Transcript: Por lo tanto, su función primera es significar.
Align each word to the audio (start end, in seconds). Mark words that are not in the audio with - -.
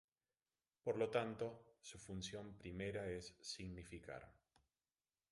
Por 0.83 0.97
lo 0.97 1.11
tanto, 1.11 1.75
su 1.79 1.99
función 1.99 2.57
primera 2.57 3.07
es 3.07 3.37
significar. 3.39 4.33